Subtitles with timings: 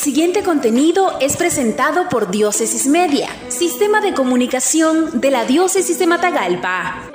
[0.00, 7.10] siguiente contenido es presentado por Diócesis Media, Sistema de Comunicación de la Diócesis de Matagalpa.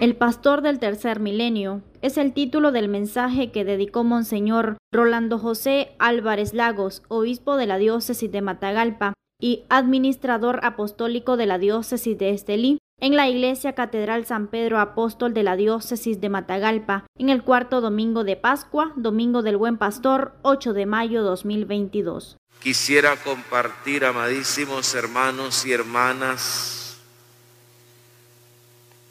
[0.00, 5.90] El pastor del tercer milenio es el título del mensaje que dedicó Monseñor Rolando José
[5.98, 12.30] Álvarez Lagos, obispo de la diócesis de Matagalpa y administrador apostólico de la diócesis de
[12.30, 17.42] Estelí, en la iglesia Catedral San Pedro Apóstol de la diócesis de Matagalpa, en el
[17.42, 22.38] cuarto domingo de Pascua, domingo del Buen Pastor, 8 de mayo 2022.
[22.62, 26.96] Quisiera compartir, amadísimos hermanos y hermanas,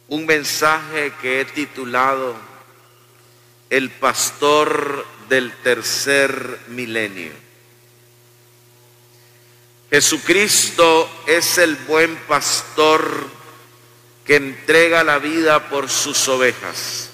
[0.08, 2.36] un mensaje que he titulado
[3.70, 7.32] El pastor del tercer milenio.
[9.92, 13.45] Jesucristo es el buen pastor
[14.26, 17.10] que entrega la vida por sus ovejas.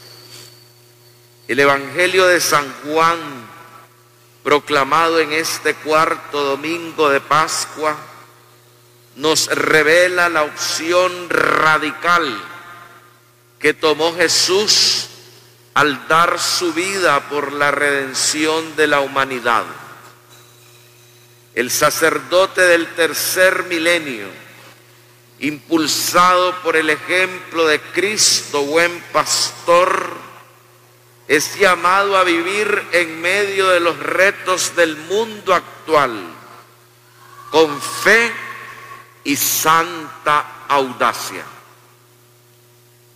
[1.48, 3.20] El Evangelio de San Juan,
[4.44, 7.98] proclamado en este cuarto domingo de Pascua,
[9.16, 12.42] nos revela la opción radical
[13.60, 15.10] que tomó Jesús
[15.74, 19.66] al dar su vida por la redención de la humanidad.
[21.54, 24.28] El sacerdote del tercer milenio,
[25.42, 30.16] impulsado por el ejemplo de Cristo, buen pastor,
[31.28, 36.20] es llamado a vivir en medio de los retos del mundo actual
[37.52, 38.32] con fe
[39.24, 41.44] y santa audacia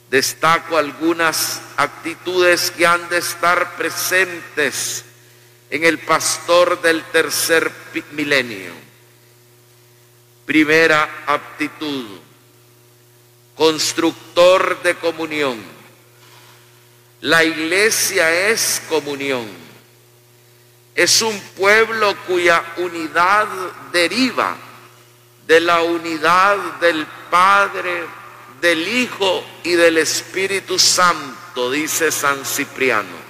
[0.10, 5.04] destaco algunas actitudes que han de estar presentes
[5.70, 7.72] en el pastor del tercer
[8.12, 8.72] milenio.
[10.46, 12.06] Primera aptitud,
[13.56, 15.58] constructor de comunión.
[17.22, 19.48] La iglesia es comunión.
[20.94, 23.48] Es un pueblo cuya unidad
[23.92, 24.56] deriva
[25.48, 28.06] de la unidad del Padre,
[28.62, 33.25] del Hijo y del Espíritu Santo, dice San Cipriano.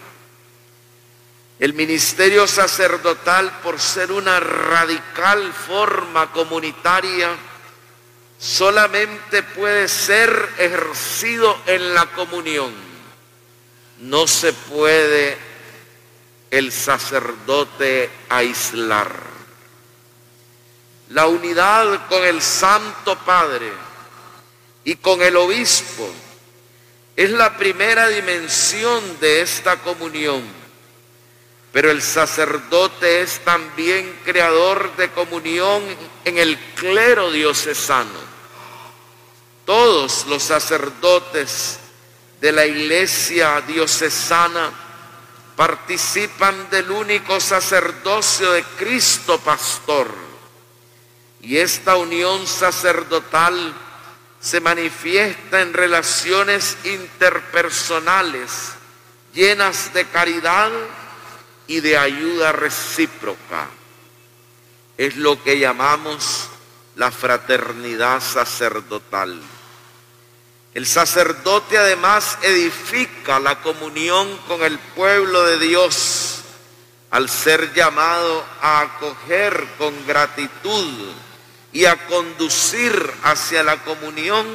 [1.58, 7.30] El ministerio sacerdotal, por ser una radical forma comunitaria,
[8.38, 12.74] solamente puede ser ejercido en la comunión.
[14.00, 15.38] No se puede
[16.52, 19.14] el sacerdote aislar.
[21.10, 23.72] La unidad con el Santo Padre
[24.84, 26.10] y con el obispo.
[27.16, 30.65] Es la primera dimensión de esta comunión.
[31.76, 35.84] Pero el sacerdote es también creador de comunión
[36.24, 38.18] en el clero diocesano.
[39.66, 41.80] Todos los sacerdotes
[42.40, 44.72] de la iglesia diocesana
[45.58, 50.08] participan del único sacerdocio de Cristo Pastor.
[51.42, 53.74] Y esta unión sacerdotal
[54.40, 58.76] se manifiesta en relaciones interpersonales
[59.34, 60.72] llenas de caridad
[61.68, 63.68] y de ayuda recíproca.
[64.98, 66.50] Es lo que llamamos
[66.96, 69.42] la fraternidad sacerdotal.
[70.74, 76.36] El sacerdote además edifica la comunión con el pueblo de Dios
[77.12, 81.14] al ser llamado a acoger con gratitud
[81.72, 84.46] y a conducir hacia la comunión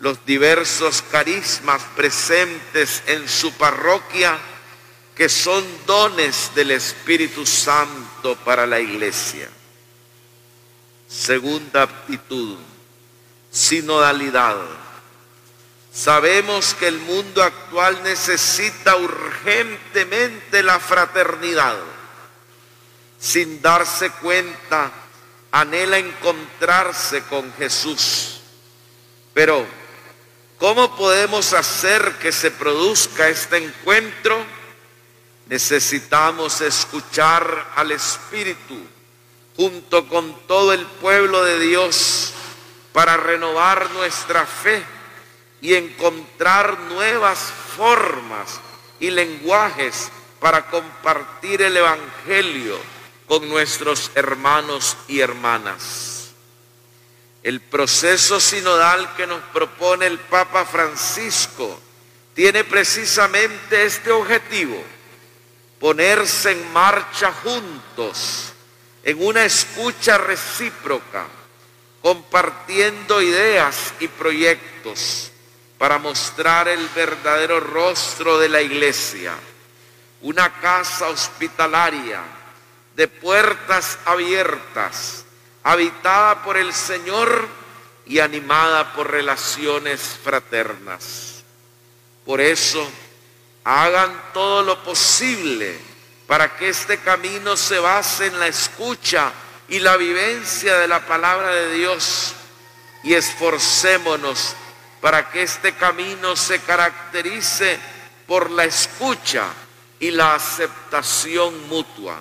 [0.00, 4.36] los diversos carismas presentes en su parroquia,
[5.16, 9.48] que son dones del Espíritu Santo para la iglesia.
[11.08, 12.58] Segunda aptitud,
[13.50, 14.58] sinodalidad.
[15.90, 21.78] Sabemos que el mundo actual necesita urgentemente la fraternidad,
[23.18, 24.92] sin darse cuenta
[25.50, 28.40] anhela encontrarse con Jesús.
[29.32, 29.66] Pero,
[30.58, 34.55] ¿cómo podemos hacer que se produzca este encuentro?
[35.46, 38.76] Necesitamos escuchar al Espíritu
[39.56, 42.32] junto con todo el pueblo de Dios
[42.92, 44.82] para renovar nuestra fe
[45.60, 47.38] y encontrar nuevas
[47.76, 48.60] formas
[49.00, 50.10] y lenguajes
[50.40, 52.78] para compartir el Evangelio
[53.26, 56.30] con nuestros hermanos y hermanas.
[57.42, 61.80] El proceso sinodal que nos propone el Papa Francisco
[62.34, 64.82] tiene precisamente este objetivo,
[65.80, 68.52] ponerse en marcha juntos,
[69.02, 71.26] en una escucha recíproca,
[72.02, 75.30] compartiendo ideas y proyectos
[75.78, 79.34] para mostrar el verdadero rostro de la iglesia,
[80.22, 82.22] una casa hospitalaria
[82.96, 85.24] de puertas abiertas,
[85.62, 87.46] habitada por el Señor
[88.06, 91.42] y animada por relaciones fraternas.
[92.24, 92.88] Por eso,
[93.66, 95.76] hagan todo lo posible
[96.28, 99.32] para que este camino se base en la escucha
[99.68, 102.32] y la vivencia de la palabra de Dios
[103.02, 104.54] y esforcémonos
[105.00, 107.76] para que este camino se caracterice
[108.28, 109.48] por la escucha
[109.98, 112.20] y la aceptación mutua.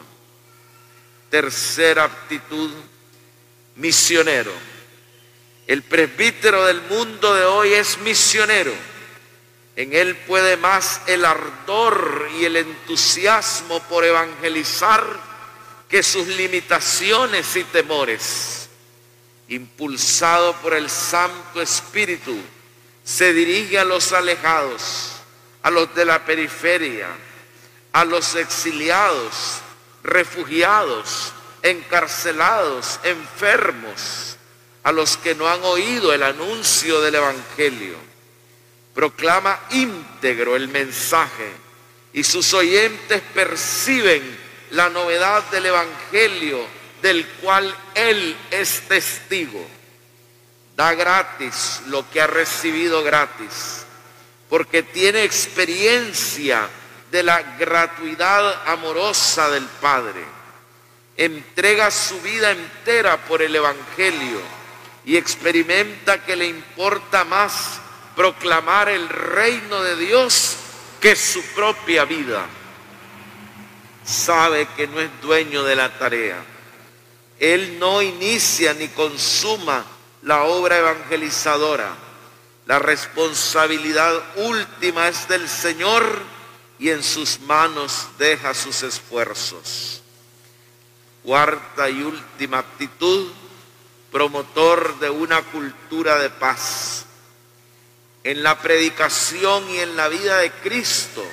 [1.30, 2.72] Tercera aptitud,
[3.76, 4.54] misionero.
[5.68, 8.95] El presbítero del mundo de hoy es misionero.
[9.76, 15.06] En él puede más el ardor y el entusiasmo por evangelizar
[15.90, 18.70] que sus limitaciones y temores.
[19.50, 22.38] Impulsado por el Santo Espíritu,
[23.04, 25.12] se dirige a los alejados,
[25.62, 27.10] a los de la periferia,
[27.92, 29.60] a los exiliados,
[30.04, 34.38] refugiados, encarcelados, enfermos,
[34.84, 38.15] a los que no han oído el anuncio del Evangelio.
[38.96, 41.52] Proclama íntegro el mensaje
[42.14, 44.24] y sus oyentes perciben
[44.72, 46.66] la novedad del Evangelio
[47.02, 49.64] del cual Él es testigo.
[50.78, 53.86] Da gratis lo que ha recibido gratis,
[54.50, 56.68] porque tiene experiencia
[57.12, 60.24] de la gratuidad amorosa del Padre.
[61.18, 64.40] Entrega su vida entera por el Evangelio
[65.06, 67.82] y experimenta que le importa más
[68.16, 70.58] proclamar el reino de Dios
[71.00, 72.48] que su propia vida
[74.06, 76.44] sabe que no es dueño de la tarea.
[77.40, 79.86] Él no inicia ni consuma
[80.22, 81.90] la obra evangelizadora.
[82.66, 86.04] La responsabilidad última es del Señor
[86.80, 90.02] y en sus manos deja sus esfuerzos.
[91.24, 93.32] Cuarta y última actitud,
[94.12, 97.05] promotor de una cultura de paz.
[98.26, 101.24] En la predicación y en la vida de Cristo,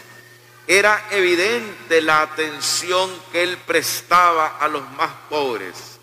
[0.66, 5.98] era evidente la atención que él prestaba a los más pobres.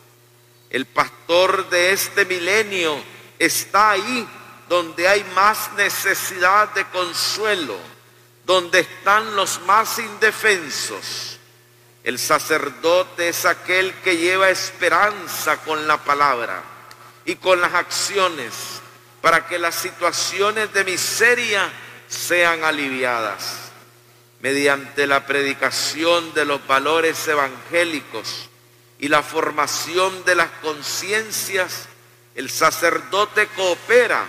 [0.71, 2.99] El pastor de este milenio
[3.37, 4.27] está ahí
[4.67, 7.77] donde hay más necesidad de consuelo,
[8.43, 11.37] donde están los más indefensos.
[12.03, 16.63] El sacerdote es aquel que lleva esperanza con la palabra
[17.25, 18.78] y con las acciones
[19.21, 21.69] para que las situaciones de miseria
[22.07, 23.69] sean aliviadas
[24.41, 28.49] mediante la predicación de los valores evangélicos
[28.99, 31.87] y la formación de las conciencias,
[32.35, 34.25] el sacerdote coopera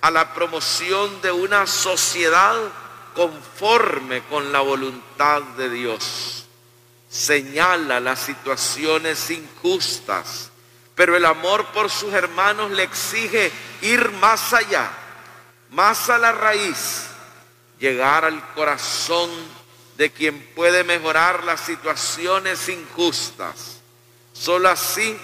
[0.00, 2.56] a la promoción de una sociedad
[3.14, 6.46] conforme con la voluntad de Dios.
[7.08, 10.50] Señala las situaciones injustas,
[10.96, 13.52] pero el amor por sus hermanos le exige
[13.82, 14.90] ir más allá,
[15.70, 17.04] más a la raíz
[17.78, 19.30] llegar al corazón
[19.98, 23.82] de quien puede mejorar las situaciones injustas.
[24.32, 25.18] Solo así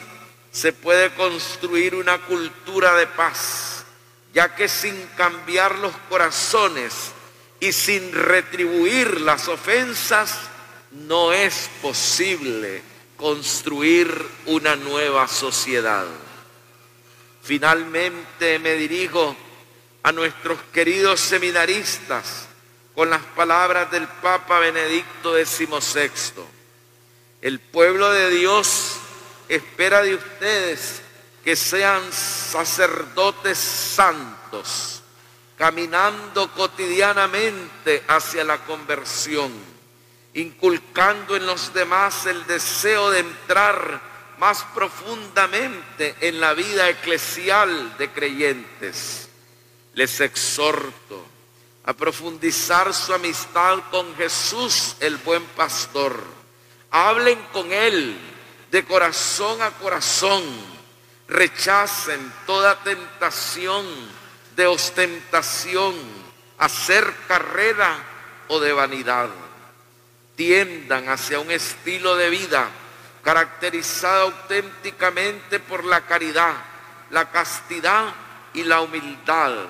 [0.51, 3.85] se puede construir una cultura de paz,
[4.35, 6.93] ya que sin cambiar los corazones
[7.61, 10.39] y sin retribuir las ofensas,
[10.91, 12.92] no es posible
[13.23, 14.13] construir
[14.47, 16.05] una nueva sociedad.
[17.41, 19.37] Finalmente me dirijo
[20.03, 22.49] a nuestros queridos seminaristas
[22.97, 26.11] con las palabras del Papa Benedicto XVI.
[27.41, 28.97] El pueblo de Dios
[29.49, 31.01] espera de ustedes
[31.45, 35.01] que sean sacerdotes santos,
[35.57, 39.53] caminando cotidianamente hacia la conversión,
[40.35, 44.01] inculcando en los demás el deseo de entrar
[44.39, 49.29] más profundamente en la vida eclesial de creyentes
[49.95, 51.27] les exhorto
[51.85, 56.23] a profundizar su amistad con Jesús, el buen pastor.
[56.91, 58.17] Hablen con Él
[58.71, 60.43] de corazón a corazón.
[61.29, 63.87] Rechacen toda tentación
[64.55, 65.95] de ostentación,
[66.59, 67.97] hacer carrera
[68.49, 69.31] o de vanidad.
[70.37, 72.69] Tiendan hacia un estilo de vida
[73.23, 76.55] caracterizado auténticamente por la caridad,
[77.11, 78.15] la castidad
[78.55, 79.69] y la humildad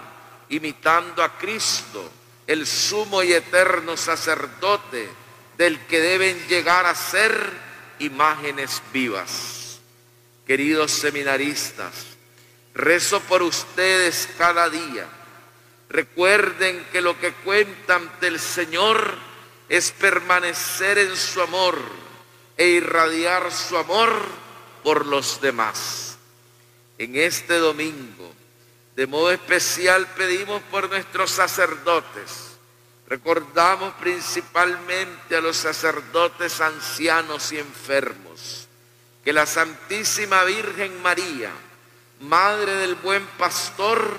[0.52, 2.10] imitando a Cristo,
[2.46, 5.08] el sumo y eterno sacerdote
[5.56, 7.50] del que deben llegar a ser
[8.00, 9.80] imágenes vivas.
[10.46, 11.94] Queridos seminaristas,
[12.74, 15.06] rezo por ustedes cada día.
[15.88, 19.16] Recuerden que lo que cuenta ante el Señor
[19.72, 21.78] es permanecer en su amor
[22.58, 24.12] e irradiar su amor
[24.84, 26.18] por los demás.
[26.98, 28.34] En este domingo,
[28.94, 32.58] de modo especial pedimos por nuestros sacerdotes.
[33.06, 38.68] Recordamos principalmente a los sacerdotes ancianos y enfermos.
[39.24, 41.50] Que la Santísima Virgen María,
[42.20, 44.18] Madre del Buen Pastor,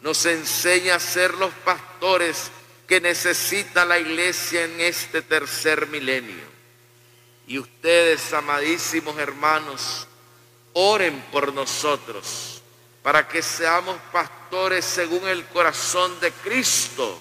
[0.00, 2.50] nos enseña a ser los pastores
[2.86, 6.44] que necesita la iglesia en este tercer milenio.
[7.46, 10.06] Y ustedes, amadísimos hermanos,
[10.72, 12.62] oren por nosotros
[13.02, 17.18] para que seamos pastores según el corazón de Cristo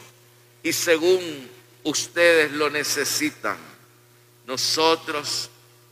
[0.63, 1.49] y según
[1.83, 3.57] ustedes lo necesitan.
[4.47, 5.49] Nosotros